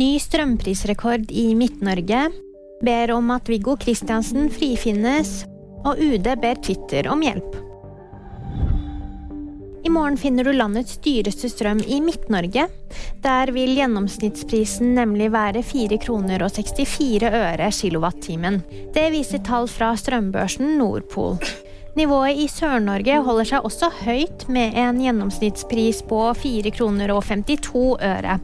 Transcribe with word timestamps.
Ny 0.00 0.14
strømprisrekord 0.16 1.28
i 1.28 1.50
Midt-Norge. 1.58 2.20
Ber 2.80 3.10
om 3.12 3.26
at 3.34 3.48
Viggo 3.52 3.74
Kristiansen 3.76 4.46
frifinnes. 4.48 5.42
Og 5.84 6.00
UD 6.00 6.28
ber 6.40 6.60
Twitter 6.64 7.08
om 7.12 7.20
hjelp. 7.20 7.58
I 9.84 9.92
morgen 9.92 10.16
finner 10.20 10.46
du 10.46 10.54
landets 10.56 10.96
dyreste 11.04 11.50
strøm 11.52 11.82
i 11.84 11.98
Midt-Norge. 12.04 12.64
Der 13.24 13.52
vil 13.52 13.74
gjennomsnittsprisen 13.76 14.94
nemlig 14.96 15.28
være 15.34 15.64
4 15.66 16.00
kroner 16.00 16.46
og 16.46 16.54
64 16.56 17.28
øre 17.28 17.68
kilowattimen. 17.82 18.62
Det 18.94 19.10
viser 19.12 19.44
tall 19.44 19.68
fra 19.68 19.92
strømbørsen 20.00 20.78
Nordpol. 20.80 21.36
Nivået 21.98 22.38
i 22.38 22.46
Sør-Norge 22.46 23.16
holder 23.26 23.48
seg 23.48 23.64
også 23.66 23.88
høyt, 24.04 24.44
med 24.52 24.76
en 24.78 25.00
gjennomsnittspris 25.02 26.04
på 26.06 26.20
4 26.38 26.70
kroner 26.76 27.10
og 27.14 27.24
52 27.26 27.82
øre. 28.06 28.36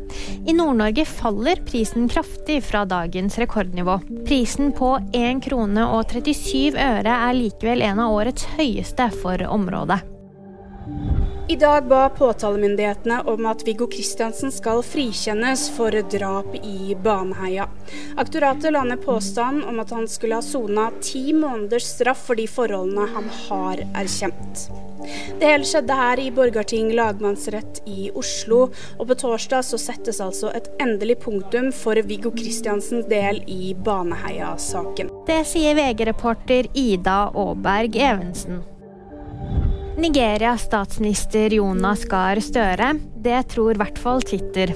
I 0.51 0.57
Nord-Norge 0.57 1.07
faller 1.07 1.63
prisen 1.69 2.09
kraftig 2.11 2.59
fra 2.67 2.83
dagens 2.91 3.39
rekordnivå. 3.39 4.01
Prisen 4.27 4.75
på 4.77 4.97
1 5.15 5.45
krone 5.47 5.87
og 5.87 6.11
37 6.11 6.75
øre 6.75 7.21
er 7.29 7.39
likevel 7.39 7.87
en 7.87 8.03
av 8.03 8.19
årets 8.19 8.49
høyeste 8.59 9.11
for 9.23 9.47
området. 9.47 10.03
I 11.49 11.57
dag 11.57 11.89
ba 11.89 12.09
påtalemyndighetene 12.09 13.21
om 13.23 13.47
at 13.47 13.61
Viggo 13.67 13.87
Kristiansen 13.87 14.51
skal 14.51 14.81
frikjennes 14.83 15.69
for 15.77 15.95
drap 16.11 16.57
i 16.59 16.97
Baneheia. 17.05 17.69
Aktoratet 18.19 18.75
la 18.75 18.83
ned 18.85 19.05
påstand 19.05 19.63
om 19.65 19.79
at 19.79 19.95
han 19.95 20.09
skulle 20.11 20.41
ha 20.41 20.43
sona 20.43 20.89
ti 20.99 21.31
måneders 21.31 21.87
straff 21.93 22.27
for 22.27 22.35
de 22.35 22.49
forholdene 22.51 23.07
han 23.15 23.31
har 23.45 23.85
erkjent. 23.95 24.67
Det 25.39 25.47
hele 25.47 25.71
skjedde 25.71 25.95
her 26.03 26.19
i 26.19 26.29
Borgarting 26.35 26.91
lagmannsrett 26.99 27.79
i 27.87 28.11
Oslo, 28.11 28.65
og 28.99 29.07
på 29.07 29.23
torsdag 29.23 29.63
så 29.71 29.79
settes 29.79 30.19
altså 30.19 30.51
et 30.51 30.67
endelig 30.83 31.21
punktum 31.23 31.71
for 31.71 32.03
Viggo 32.11 32.35
Kristiansens 32.35 33.07
del 33.07 33.45
i 33.47 33.71
Baneheia-saken. 33.87 35.15
Det 35.31 35.45
sier 35.47 35.79
VG-reporter 35.79 36.75
Ida 36.75 37.29
Aaberg 37.31 37.95
Evensen. 37.95 38.65
Nigerias 39.97 40.63
statsminister 40.63 41.51
Jonas 41.51 42.05
Gahr 42.05 42.41
Støre. 42.41 42.91
Det 43.25 43.43
tror 43.49 43.73
i 43.73 43.79
hvert 43.81 43.99
fall 43.99 44.21
Twitter. 44.23 44.75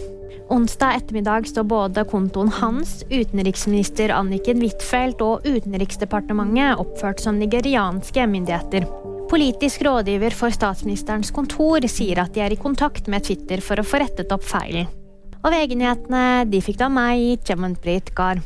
Onsdag 0.49 0.97
ettermiddag 0.97 1.49
står 1.49 1.67
både 1.69 2.05
kontoen 2.09 2.49
hans, 2.57 3.03
utenriksminister 3.11 4.15
Anniken 4.17 4.63
Huitfeldt 4.65 5.21
og 5.21 5.45
Utenriksdepartementet 5.45 6.81
oppført 6.81 7.21
som 7.21 7.37
nigerianske 7.37 8.25
myndigheter. 8.33 8.87
Politisk 9.31 9.85
rådgiver 9.85 10.33
for 10.35 10.57
statsministerens 10.57 11.31
kontor 11.37 11.85
sier 11.85 12.23
at 12.25 12.33
de 12.35 12.41
er 12.47 12.57
i 12.57 12.59
kontakt 12.59 13.07
med 13.13 13.29
Twitter 13.29 13.61
for 13.61 13.77
å 13.77 13.85
få 13.85 14.01
rettet 14.01 14.33
opp 14.33 14.49
feilen. 14.49 14.89
Og 15.45 15.53
VG-nyhetene 15.53 16.49
de 16.49 16.65
fikk 16.65 16.81
da 16.81 16.89
meg, 16.93 17.45
Jemonpreet 17.45 18.09
Gahr. 18.17 18.41